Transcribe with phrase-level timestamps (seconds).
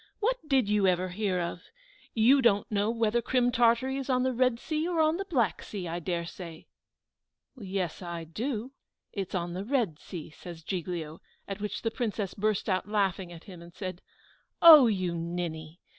[0.19, 1.61] What did you ever hear of?
[2.15, 5.61] You don't know whether Crim Tartary is on the Red Sea, or on the Black
[5.61, 6.65] Sea, I dare say."
[7.55, 8.71] "Yes, I do;
[9.13, 13.43] it's on the Red Sea," says Giglio; at which the Princess burst out laughing at
[13.43, 14.01] him, and said,
[14.59, 15.81] "Oh, you ninny!